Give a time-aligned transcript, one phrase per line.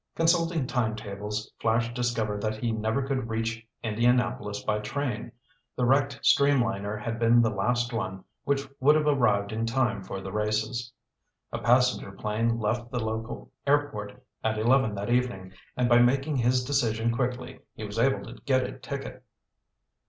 [0.15, 5.31] Consulting time tables, Flash discovered that he never could reach Indianapolis by train.
[5.75, 10.19] The wrecked streamliner had been the last one which would have arrived in time for
[10.19, 10.91] the races.
[11.51, 16.63] A passenger plane left the local airport at eleven that evening and by making his
[16.63, 19.23] decision quickly he was able to get a ticket.